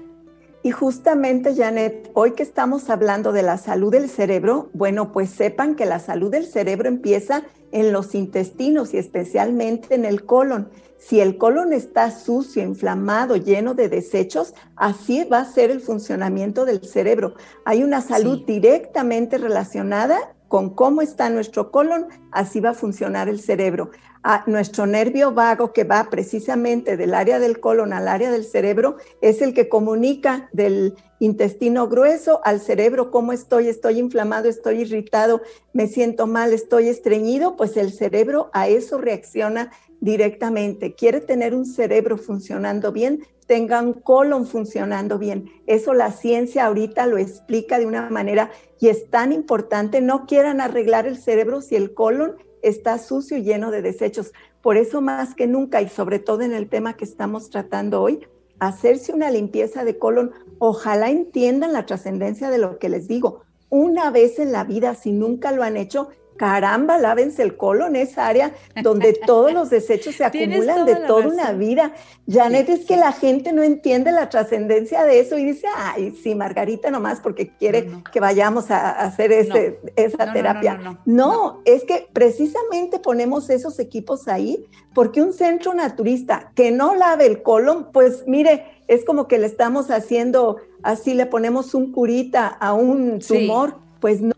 Y 0.63 0.71
justamente, 0.71 1.55
Janet, 1.55 2.11
hoy 2.13 2.33
que 2.33 2.43
estamos 2.43 2.89
hablando 2.91 3.31
de 3.31 3.41
la 3.41 3.57
salud 3.57 3.91
del 3.91 4.09
cerebro, 4.09 4.69
bueno, 4.73 5.11
pues 5.11 5.31
sepan 5.31 5.75
que 5.75 5.87
la 5.87 5.99
salud 5.99 6.29
del 6.29 6.45
cerebro 6.45 6.87
empieza 6.87 7.43
en 7.71 7.91
los 7.91 8.13
intestinos 8.13 8.93
y 8.93 8.97
especialmente 8.97 9.95
en 9.95 10.05
el 10.05 10.23
colon. 10.25 10.69
Si 10.99 11.19
el 11.19 11.37
colon 11.39 11.73
está 11.73 12.11
sucio, 12.11 12.61
inflamado, 12.61 13.37
lleno 13.37 13.73
de 13.73 13.89
desechos, 13.89 14.53
así 14.75 15.23
va 15.23 15.39
a 15.39 15.51
ser 15.51 15.71
el 15.71 15.81
funcionamiento 15.81 16.63
del 16.65 16.85
cerebro. 16.85 17.33
Hay 17.65 17.83
una 17.83 18.01
salud 18.01 18.39
Sí. 18.39 18.53
directamente 18.53 19.39
relacionada 19.39 20.19
con 20.51 20.71
cómo 20.71 21.01
está 21.01 21.29
nuestro 21.29 21.71
colon, 21.71 22.07
así 22.29 22.59
va 22.59 22.71
a 22.71 22.73
funcionar 22.73 23.29
el 23.29 23.39
cerebro. 23.39 23.91
A 24.21 24.43
nuestro 24.47 24.85
nervio 24.85 25.31
vago 25.31 25.71
que 25.71 25.85
va 25.85 26.09
precisamente 26.09 26.97
del 26.97 27.13
área 27.13 27.39
del 27.39 27.61
colon 27.61 27.93
al 27.93 28.09
área 28.09 28.29
del 28.31 28.43
cerebro 28.43 28.97
es 29.21 29.41
el 29.41 29.53
que 29.53 29.69
comunica 29.69 30.49
del 30.51 30.95
intestino 31.19 31.87
grueso 31.87 32.41
al 32.43 32.59
cerebro 32.59 33.11
cómo 33.11 33.31
estoy, 33.31 33.69
estoy 33.69 33.97
inflamado, 33.97 34.49
estoy 34.49 34.81
irritado, 34.81 35.41
me 35.71 35.87
siento 35.87 36.27
mal, 36.27 36.51
estoy 36.51 36.89
estreñido, 36.89 37.55
pues 37.55 37.77
el 37.77 37.93
cerebro 37.93 38.49
a 38.51 38.67
eso 38.67 38.97
reacciona 38.97 39.71
directamente. 40.01 40.95
Quiere 40.95 41.21
tener 41.21 41.55
un 41.55 41.65
cerebro 41.65 42.17
funcionando 42.17 42.91
bien, 42.91 43.25
tenga 43.51 43.81
un 43.81 43.91
colon 43.91 44.47
funcionando 44.47 45.19
bien. 45.19 45.51
Eso 45.67 45.93
la 45.93 46.13
ciencia 46.13 46.65
ahorita 46.65 47.05
lo 47.05 47.17
explica 47.17 47.79
de 47.79 47.85
una 47.85 48.09
manera 48.09 48.49
y 48.79 48.87
es 48.87 49.09
tan 49.09 49.33
importante. 49.33 49.99
No 49.99 50.25
quieran 50.25 50.61
arreglar 50.61 51.05
el 51.05 51.17
cerebro 51.17 51.59
si 51.61 51.75
el 51.75 51.93
colon 51.93 52.37
está 52.61 52.97
sucio 52.97 53.35
y 53.35 53.43
lleno 53.43 53.69
de 53.69 53.81
desechos. 53.81 54.31
Por 54.61 54.77
eso 54.77 55.01
más 55.01 55.35
que 55.35 55.47
nunca 55.47 55.81
y 55.81 55.89
sobre 55.89 56.19
todo 56.19 56.43
en 56.43 56.53
el 56.53 56.69
tema 56.69 56.93
que 56.93 57.03
estamos 57.03 57.49
tratando 57.49 58.01
hoy, 58.01 58.25
hacerse 58.59 59.11
una 59.11 59.29
limpieza 59.29 59.83
de 59.83 59.97
colon. 59.97 60.31
Ojalá 60.57 61.09
entiendan 61.09 61.73
la 61.73 61.85
trascendencia 61.85 62.49
de 62.49 62.57
lo 62.57 62.79
que 62.79 62.87
les 62.87 63.09
digo. 63.09 63.41
Una 63.67 64.11
vez 64.11 64.39
en 64.39 64.53
la 64.53 64.63
vida, 64.63 64.95
si 64.95 65.11
nunca 65.11 65.51
lo 65.51 65.63
han 65.63 65.75
hecho, 65.75 66.07
caramba, 66.37 66.97
lávense 66.97 67.43
el 67.43 67.55
colon, 67.57 67.95
esa 67.95 68.27
área 68.27 68.51
donde 68.81 69.13
todos 69.13 69.53
los 69.53 69.69
desechos 69.69 70.15
se 70.15 70.23
acumulan 70.25 70.85
de 70.85 70.95
toda 70.95 71.21
razón. 71.23 71.33
una 71.33 71.51
vida. 71.51 71.93
Janet, 72.27 72.65
Sí, 72.67 72.71
es 72.73 72.79
que 72.85 72.93
sí. 72.95 72.99
la 72.99 73.11
gente 73.11 73.53
no 73.53 73.61
entiende 73.63 74.11
la 74.11 74.29
trascendencia 74.29 75.03
de 75.03 75.19
eso 75.19 75.37
y 75.37 75.45
dice, 75.45 75.67
ay, 75.75 76.11
sí, 76.23 76.33
Margarita 76.35 76.89
nomás 76.89 77.19
porque 77.19 77.49
quiere 77.57 77.83
No, 77.83 77.97
no. 77.99 78.03
que 78.11 78.19
vayamos 78.19 78.71
a 78.71 78.91
hacer 78.91 79.31
ese, 79.31 79.79
esa 79.95 80.25
No, 80.27 80.33
terapia. 80.33 80.97
no, 81.05 81.61
es 81.65 81.83
que 81.83 82.07
precisamente 82.13 82.99
ponemos 82.99 83.49
esos 83.49 83.77
equipos 83.79 84.27
ahí 84.27 84.65
porque 84.93 85.21
un 85.21 85.33
centro 85.33 85.73
naturista 85.73 86.51
que 86.55 86.71
no 86.71 86.95
lave 86.95 87.25
el 87.27 87.41
colon, 87.43 87.91
pues 87.91 88.23
mire, 88.27 88.65
es 88.87 89.05
como 89.05 89.27
que 89.27 89.37
le 89.37 89.45
estamos 89.47 89.89
haciendo, 89.91 90.57
así 90.83 91.13
le 91.13 91.25
ponemos 91.25 91.73
un 91.73 91.91
curita 91.91 92.47
a 92.47 92.73
un 92.73 93.21
Sí. 93.21 93.39
tumor. 93.47 93.75
Pues 94.01 94.19
no, 94.19 94.30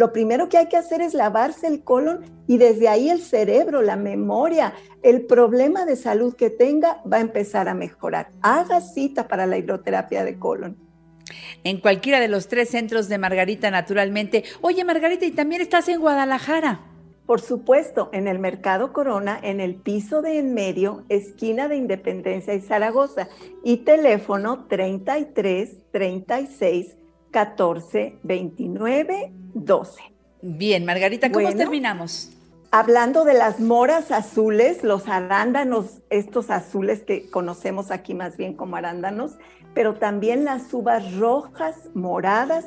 lo 0.00 0.14
primero 0.14 0.48
que 0.48 0.56
hay 0.56 0.66
que 0.66 0.78
hacer 0.78 1.02
es 1.02 1.12
lavarse 1.12 1.66
el 1.66 1.84
colon 1.84 2.24
y 2.46 2.56
desde 2.56 2.88
ahí 2.88 3.10
el 3.10 3.20
cerebro, 3.20 3.82
la 3.82 3.96
memoria, 3.96 4.72
el 5.02 5.26
problema 5.26 5.84
de 5.84 5.94
salud 5.94 6.34
que 6.34 6.48
tenga 6.48 7.02
va 7.02 7.18
a 7.18 7.20
empezar 7.20 7.68
a 7.68 7.74
mejorar. 7.74 8.30
Haga 8.40 8.80
cita 8.80 9.28
para 9.28 9.44
la 9.44 9.58
hidroterapia 9.58 10.24
de 10.24 10.38
colon. 10.38 10.78
En 11.64 11.82
cualquiera 11.82 12.18
de 12.18 12.28
los 12.28 12.48
tres 12.48 12.70
centros 12.70 13.10
de 13.10 13.18
Margarita, 13.18 13.70
naturalmente. 13.70 14.44
Oye, 14.62 14.84
Margarita, 14.84 15.26
y 15.26 15.32
también 15.32 15.60
estás 15.60 15.86
en 15.90 16.00
Guadalajara. 16.00 16.80
Por 17.26 17.42
supuesto, 17.42 18.08
en 18.14 18.26
el 18.26 18.38
Mercado 18.38 18.94
Corona, 18.94 19.38
en 19.42 19.60
el 19.60 19.74
piso 19.74 20.22
de 20.22 20.38
en 20.38 20.54
medio, 20.54 21.04
esquina 21.10 21.68
de 21.68 21.76
Independencia 21.76 22.54
y 22.54 22.62
Zaragoza, 22.62 23.28
y 23.62 23.84
teléfono 23.84 24.64
33 24.66 25.90
36 25.92 26.96
14 27.30 28.18
29 28.22 29.32
12. 29.54 30.02
Bien, 30.42 30.84
Margarita, 30.84 31.30
¿cómo 31.30 31.44
Bueno. 31.44 31.58
terminamos? 31.58 32.30
Hablando 32.72 33.24
de 33.24 33.34
las 33.34 33.58
moras 33.58 34.12
azules, 34.12 34.84
los 34.84 35.08
arándanos, 35.08 36.02
estos 36.08 36.50
azules 36.50 37.00
que 37.00 37.28
conocemos 37.28 37.90
aquí 37.90 38.14
más 38.14 38.36
bien 38.36 38.54
como 38.54 38.76
arándanos, 38.76 39.38
pero 39.74 39.94
también 39.94 40.44
las 40.44 40.72
uvas 40.72 41.16
rojas, 41.16 41.76
moradas, 41.94 42.66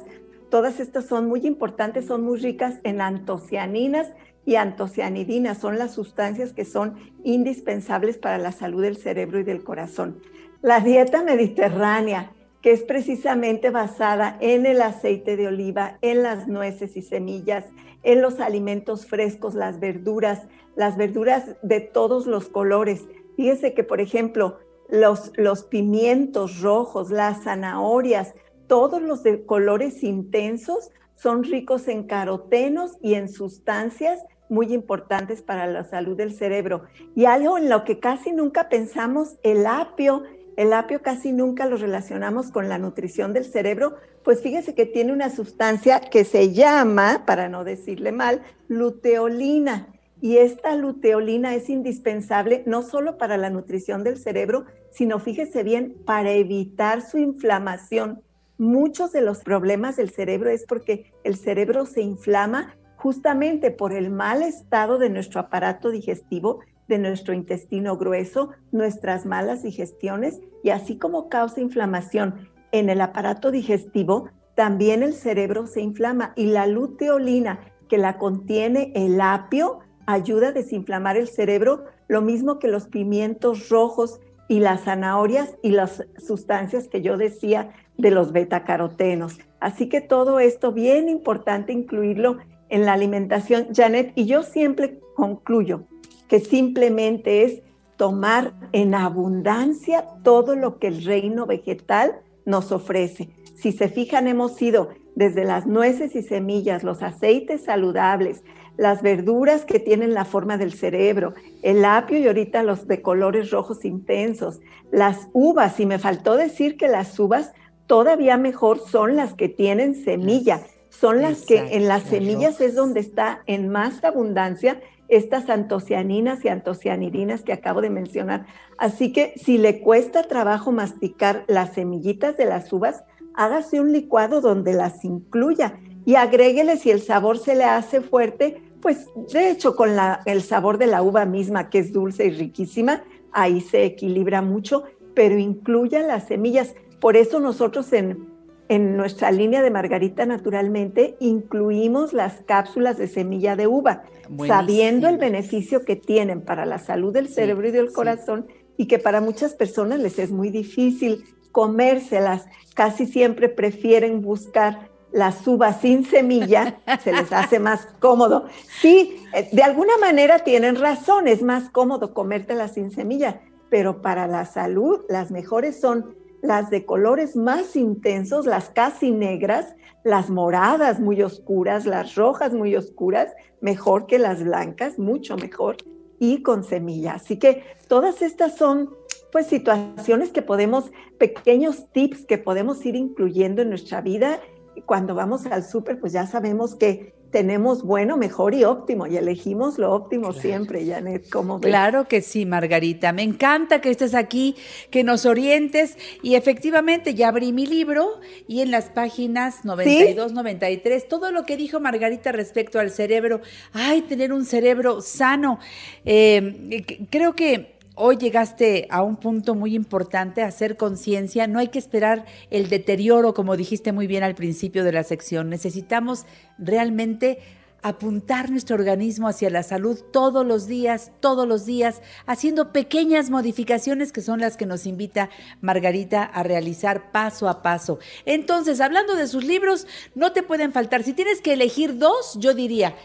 todas 0.49 0.79
estas 0.79 1.05
son 1.05 1.27
muy 1.27 1.47
importantes, 1.47 2.05
son 2.05 2.23
muy 2.23 2.37
ricas 2.39 2.75
en 2.83 2.99
antocianinas 3.01 4.09
y 4.45 4.55
antocianidinas, 4.55 5.57
son 5.57 5.79
las 5.79 5.93
sustancias 5.93 6.51
que 6.51 6.65
son 6.65 6.95
indispensables 7.23 8.17
para 8.17 8.37
la 8.37 8.51
salud 8.51 8.81
del 8.81 8.97
cerebro 8.97 9.39
y 9.39 9.43
del 9.43 9.63
corazón. 9.63 10.19
La 10.61 10.81
dieta 10.81 11.23
mediterránea, 11.23 12.31
que 12.63 12.71
es 12.71 12.81
precisamente 12.81 13.69
basada 13.69 14.37
en 14.39 14.65
el 14.65 14.81
aceite 14.81 15.35
de 15.35 15.47
oliva, 15.47 15.97
en 16.01 16.23
las 16.23 16.47
nueces 16.47 16.95
y 16.95 17.01
semillas, 17.01 17.65
en 18.03 18.21
los 18.21 18.39
alimentos 18.39 19.05
frescos, 19.05 19.53
las 19.53 19.81
verduras, 19.81 20.47
las 20.77 20.95
verduras 20.95 21.57
de 21.61 21.81
todos 21.81 22.25
los 22.25 22.47
colores. 22.47 23.05
Fíjese 23.35 23.73
que, 23.73 23.83
por 23.83 23.99
ejemplo, 23.99 24.59
los, 24.89 25.33
los 25.35 25.65
pimientos 25.65 26.61
rojos, 26.61 27.11
las 27.11 27.43
zanahorias, 27.43 28.33
todos 28.67 29.01
los 29.01 29.23
de 29.23 29.45
colores 29.45 30.01
intensos 30.01 30.89
son 31.15 31.43
ricos 31.43 31.89
en 31.89 32.03
carotenos 32.03 32.97
y 33.01 33.15
en 33.15 33.27
sustancias 33.27 34.19
muy 34.47 34.73
importantes 34.73 35.41
para 35.41 35.67
la 35.67 35.83
salud 35.83 36.15
del 36.15 36.33
cerebro. 36.33 36.83
Y 37.13 37.25
algo 37.25 37.57
en 37.57 37.69
lo 37.69 37.83
que 37.83 37.99
casi 37.99 38.31
nunca 38.31 38.69
pensamos, 38.69 39.35
el 39.43 39.65
apio. 39.65 40.23
El 40.55 40.73
apio 40.73 41.01
casi 41.01 41.31
nunca 41.31 41.65
lo 41.65 41.77
relacionamos 41.77 42.51
con 42.51 42.69
la 42.69 42.77
nutrición 42.77 43.33
del 43.33 43.45
cerebro, 43.45 43.95
pues 44.23 44.41
fíjese 44.41 44.75
que 44.75 44.85
tiene 44.85 45.11
una 45.11 45.29
sustancia 45.29 45.99
que 45.99 46.25
se 46.25 46.53
llama, 46.53 47.23
para 47.25 47.49
no 47.49 47.63
decirle 47.63 48.11
mal, 48.11 48.41
luteolina. 48.67 49.87
Y 50.21 50.37
esta 50.37 50.75
luteolina 50.75 51.55
es 51.55 51.69
indispensable 51.69 52.63
no 52.65 52.83
solo 52.83 53.17
para 53.17 53.35
la 53.37 53.49
nutrición 53.49 54.03
del 54.03 54.17
cerebro, 54.17 54.65
sino 54.91 55.19
fíjese 55.19 55.63
bien, 55.63 55.95
para 56.05 56.31
evitar 56.31 57.01
su 57.01 57.17
inflamación. 57.17 58.21
Muchos 58.57 59.11
de 59.11 59.21
los 59.21 59.39
problemas 59.39 59.97
del 59.97 60.11
cerebro 60.11 60.49
es 60.49 60.65
porque 60.65 61.11
el 61.23 61.35
cerebro 61.35 61.85
se 61.85 62.01
inflama 62.01 62.75
justamente 62.95 63.71
por 63.71 63.91
el 63.91 64.11
mal 64.11 64.43
estado 64.43 64.97
de 64.97 65.09
nuestro 65.09 65.41
aparato 65.41 65.89
digestivo, 65.89 66.61
de 66.87 66.97
nuestro 66.97 67.33
intestino 67.33 67.97
grueso, 67.97 68.51
nuestras 68.71 69.25
malas 69.25 69.63
digestiones 69.63 70.41
y 70.63 70.69
así 70.69 70.97
como 70.97 71.29
causa 71.29 71.61
inflamación 71.61 72.49
en 72.71 72.89
el 72.89 73.01
aparato 73.01 73.51
digestivo, 73.51 74.29
también 74.55 75.03
el 75.03 75.13
cerebro 75.13 75.67
se 75.67 75.81
inflama 75.81 76.33
y 76.35 76.47
la 76.47 76.67
luteolina 76.67 77.59
que 77.87 77.97
la 77.97 78.17
contiene 78.17 78.91
el 78.95 79.19
apio 79.21 79.79
ayuda 80.05 80.49
a 80.49 80.51
desinflamar 80.51 81.17
el 81.17 81.27
cerebro, 81.27 81.85
lo 82.07 82.21
mismo 82.21 82.59
que 82.59 82.67
los 82.67 82.87
pimientos 82.87 83.69
rojos 83.69 84.19
y 84.47 84.59
las 84.59 84.83
zanahorias 84.83 85.57
y 85.61 85.69
las 85.69 86.03
sustancias 86.17 86.87
que 86.87 87.01
yo 87.01 87.17
decía 87.17 87.71
de 87.97 88.11
los 88.11 88.31
betacarotenos. 88.31 89.39
Así 89.59 89.87
que 89.87 90.01
todo 90.01 90.39
esto 90.39 90.73
bien 90.73 91.09
importante 91.09 91.71
incluirlo 91.71 92.37
en 92.69 92.85
la 92.85 92.93
alimentación, 92.93 93.67
Janet, 93.73 94.11
y 94.15 94.25
yo 94.25 94.43
siempre 94.43 94.99
concluyo 95.15 95.85
que 96.27 96.39
simplemente 96.39 97.43
es 97.43 97.61
tomar 97.97 98.53
en 98.71 98.95
abundancia 98.95 100.05
todo 100.23 100.55
lo 100.55 100.79
que 100.79 100.87
el 100.87 101.03
reino 101.05 101.45
vegetal 101.45 102.19
nos 102.45 102.71
ofrece. 102.71 103.29
Si 103.55 103.71
se 103.71 103.87
fijan, 103.87 104.27
hemos 104.27 104.61
ido 104.61 104.89
desde 105.15 105.45
las 105.45 105.67
nueces 105.67 106.15
y 106.15 106.23
semillas, 106.23 106.83
los 106.83 107.03
aceites 107.03 107.63
saludables, 107.63 108.43
las 108.77 109.01
verduras 109.01 109.65
que 109.65 109.79
tienen 109.79 110.13
la 110.13 110.25
forma 110.25 110.57
del 110.57 110.73
cerebro, 110.73 111.33
el 111.61 111.85
apio 111.85 112.17
y 112.17 112.27
ahorita 112.27 112.63
los 112.63 112.87
de 112.87 113.01
colores 113.01 113.51
rojos 113.51 113.85
intensos, 113.85 114.59
las 114.91 115.27
uvas, 115.33 115.79
y 115.79 115.85
me 115.85 115.99
faltó 115.99 116.35
decir 116.35 116.75
que 116.77 116.87
las 116.87 117.19
uvas 117.19 117.53
todavía 117.85 118.37
mejor 118.37 118.79
son 118.79 119.15
las 119.15 119.33
que 119.33 119.49
tienen 119.49 119.93
semilla, 119.93 120.61
son 120.89 121.21
las 121.21 121.45
que 121.45 121.75
en 121.75 121.87
las 121.87 122.03
semillas 122.03 122.61
es 122.61 122.75
donde 122.75 122.99
está 122.99 123.43
en 123.45 123.69
más 123.69 124.03
abundancia 124.03 124.79
estas 125.07 125.49
antocianinas 125.49 126.43
y 126.43 126.49
antocianidinas 126.49 127.43
que 127.43 127.53
acabo 127.53 127.81
de 127.81 127.89
mencionar. 127.89 128.45
Así 128.77 129.11
que 129.11 129.33
si 129.35 129.57
le 129.57 129.81
cuesta 129.81 130.23
trabajo 130.23 130.71
masticar 130.71 131.43
las 131.47 131.73
semillitas 131.73 132.37
de 132.37 132.45
las 132.45 132.71
uvas, 132.73 133.03
hágase 133.35 133.79
un 133.79 133.91
licuado 133.91 134.41
donde 134.41 134.73
las 134.73 135.03
incluya 135.03 135.79
y 136.05 136.15
agréguele 136.15 136.77
si 136.77 136.91
el 136.91 137.01
sabor 137.01 137.37
se 137.37 137.55
le 137.55 137.63
hace 137.63 138.01
fuerte, 138.01 138.61
pues 138.81 139.07
de 139.31 139.49
hecho 139.49 139.75
con 139.75 139.91
el 140.25 140.41
sabor 140.41 140.77
de 140.77 140.87
la 140.87 141.01
uva 141.01 141.25
misma 141.25 141.69
que 141.69 141.79
es 141.79 141.93
dulce 141.93 142.25
y 142.25 142.31
riquísima, 142.31 143.03
ahí 143.31 143.61
se 143.61 143.85
equilibra 143.85 144.41
mucho, 144.41 144.83
pero 145.13 145.37
incluya 145.37 146.01
las 146.01 146.27
semillas. 146.27 146.75
Por 146.99 147.17
eso 147.17 147.39
nosotros 147.39 147.91
en, 147.93 148.32
en 148.73 148.97
nuestra 148.97 149.29
línea 149.29 149.61
de 149.61 149.69
margarita 149.69 150.25
naturalmente 150.25 151.15
incluimos 151.19 152.11
las 152.11 152.41
cápsulas 152.41 152.97
de 152.97 153.07
semilla 153.07 153.55
de 153.55 153.67
uva, 153.67 154.01
sabiendo 154.47 155.07
el 155.07 155.17
beneficio 155.17 155.85
que 155.85 155.95
tienen 155.95 156.41
para 156.41 156.65
la 156.65 156.79
salud 156.79 157.13
del 157.13 157.29
cerebro 157.29 157.67
y 157.67 157.71
del 157.71 157.93
corazón 157.93 158.47
y 158.75 158.87
que 158.87 158.97
para 158.97 159.21
muchas 159.21 159.53
personas 159.53 159.99
les 159.99 160.17
es 160.17 160.31
muy 160.31 160.49
difícil 160.49 161.23
comérselas. 161.51 162.47
Casi 162.73 163.05
siempre 163.05 163.47
prefieren 163.47 164.23
buscar 164.23 164.89
las 165.11 165.47
uvas 165.47 165.79
sin 165.81 166.03
semilla, 166.03 166.79
se 167.03 167.13
les 167.13 167.31
hace 167.31 167.59
más 167.59 167.87
cómodo. 167.99 168.47
Sí, 168.81 169.23
eh, 169.35 169.49
de 169.51 169.61
alguna 169.61 169.97
manera 169.97 170.39
tienen 170.39 170.77
razón, 170.77 171.27
es 171.27 171.43
más 171.43 171.69
cómodo 171.69 172.15
comértelas 172.15 172.73
sin 172.73 172.89
semilla, 172.89 173.41
pero 173.69 174.01
para 174.01 174.25
la 174.25 174.45
salud 174.45 175.01
las 175.09 175.29
mejores 175.29 175.79
son 175.79 176.22
las 176.43 176.69
de 176.69 176.85
colores 176.85 177.37
más 177.37 177.77
intensos, 177.77 178.45
las 178.45 178.69
casi 178.69 179.11
negras, 179.11 179.75
las 180.03 180.29
moradas 180.29 180.99
muy 180.99 181.23
oscuras, 181.23 181.85
las 181.85 182.15
rojas 182.15 182.53
muy 182.53 182.75
oscuras, 182.75 183.33
mejor 183.61 184.07
que 184.07 184.19
las 184.19 184.43
blancas, 184.43 184.99
mucho 184.99 185.37
mejor, 185.37 185.77
y 186.19 186.43
con 186.43 186.65
semilla. 186.65 187.13
Así 187.13 187.39
que 187.39 187.63
todas 187.87 188.21
estas 188.21 188.57
son 188.57 188.89
pues 189.31 189.47
situaciones 189.47 190.31
que 190.31 190.41
podemos, 190.41 190.91
pequeños 191.17 191.87
tips 191.93 192.25
que 192.25 192.37
podemos 192.37 192.85
ir 192.85 192.97
incluyendo 192.97 193.61
en 193.61 193.69
nuestra 193.69 194.01
vida. 194.01 194.41
Cuando 194.85 195.15
vamos 195.15 195.45
al 195.45 195.63
súper, 195.63 195.97
pues 195.97 196.11
ya 196.11 196.27
sabemos 196.27 196.75
que 196.75 197.15
tenemos 197.33 197.81
bueno, 197.83 198.15
mejor 198.15 198.53
y 198.53 198.63
óptimo 198.63 199.07
y 199.07 199.17
elegimos 199.17 199.79
lo 199.79 199.91
óptimo 199.91 200.33
siempre, 200.33 200.85
Janet, 200.85 201.29
¿cómo 201.31 201.57
ves? 201.57 201.67
Claro 201.67 202.07
que 202.07 202.21
sí, 202.21 202.45
Margarita. 202.45 203.11
Me 203.11 203.23
encanta 203.23 203.81
que 203.81 203.89
estés 203.89 204.13
aquí, 204.13 204.55
que 204.91 205.03
nos 205.03 205.25
orientes 205.25 205.97
y 206.21 206.35
efectivamente 206.35 207.15
ya 207.15 207.29
abrí 207.29 207.51
mi 207.51 207.65
libro 207.65 208.21
y 208.47 208.61
en 208.61 208.69
las 208.69 208.85
páginas 208.91 209.65
92, 209.65 210.31
93, 210.31 211.07
todo 211.07 211.31
lo 211.31 211.43
que 211.43 211.57
dijo 211.57 211.79
Margarita 211.79 212.31
respecto 212.31 212.79
al 212.79 212.91
cerebro, 212.91 213.41
ay, 213.73 214.03
tener 214.03 214.31
un 214.31 214.45
cerebro 214.45 215.01
sano. 215.01 215.59
Eh, 216.05 216.85
creo 217.09 217.35
que 217.35 217.72
Hoy 217.95 218.17
llegaste 218.17 218.87
a 218.89 219.03
un 219.03 219.17
punto 219.17 219.53
muy 219.53 219.75
importante, 219.75 220.41
hacer 220.41 220.77
conciencia. 220.77 221.45
No 221.45 221.59
hay 221.59 221.67
que 221.67 221.77
esperar 221.77 222.25
el 222.49 222.67
deterioro, 222.67 223.35
como 223.35 223.55
dijiste 223.55 223.91
muy 223.91 224.07
bien 224.07 224.23
al 224.23 224.33
principio 224.33 224.83
de 224.83 224.91
la 224.91 225.03
sección. 225.03 225.47
Necesitamos 225.47 226.25
realmente 226.57 227.37
apuntar 227.83 228.49
nuestro 228.49 228.77
organismo 228.77 229.27
hacia 229.27 229.51
la 229.51 229.61
salud 229.61 229.99
todos 230.11 230.43
los 230.43 230.65
días, 230.65 231.11
todos 231.19 231.47
los 231.47 231.67
días, 231.67 232.01
haciendo 232.25 232.71
pequeñas 232.71 233.29
modificaciones 233.29 234.11
que 234.11 234.21
son 234.21 234.39
las 234.39 234.57
que 234.57 234.65
nos 234.65 234.87
invita 234.87 235.29
Margarita 235.61 236.23
a 236.23 236.41
realizar 236.41 237.11
paso 237.11 237.47
a 237.47 237.61
paso. 237.61 237.99
Entonces, 238.25 238.81
hablando 238.81 239.15
de 239.15 239.27
sus 239.27 239.43
libros, 239.43 239.85
no 240.15 240.31
te 240.31 240.41
pueden 240.41 240.71
faltar. 240.71 241.03
Si 241.03 241.13
tienes 241.13 241.41
que 241.41 241.53
elegir 241.53 241.99
dos, 241.99 242.37
yo 242.39 242.55
diría, 242.55 242.95